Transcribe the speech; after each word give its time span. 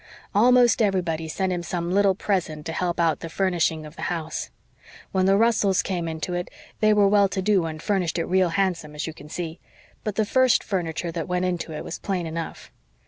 "Almost 0.33 0.81
everybody 0.81 1.27
sent 1.27 1.53
him 1.53 1.61
some 1.61 1.91
little 1.91 2.15
present 2.15 2.65
to 2.65 2.71
help 2.73 2.99
out 2.99 3.19
the 3.19 3.29
furnishing 3.29 3.85
of 3.85 3.95
the 3.95 4.01
house. 4.09 4.49
When 5.11 5.27
the 5.27 5.37
Russells 5.37 5.83
came 5.83 6.07
into 6.07 6.33
it 6.33 6.49
they 6.79 6.91
were 6.91 7.07
well 7.07 7.27
to 7.29 7.39
do 7.39 7.67
and 7.67 7.79
furnished 7.79 8.17
it 8.17 8.25
real 8.25 8.49
handsome, 8.49 8.95
as 8.95 9.05
you 9.05 9.13
can 9.13 9.29
see; 9.29 9.59
but 10.03 10.15
the 10.15 10.25
first 10.25 10.63
furniture 10.63 11.11
that 11.11 11.27
went 11.27 11.45
into 11.45 11.71
it 11.71 11.83
was 11.83 11.99
plain 11.99 12.25
enough. 12.25 12.71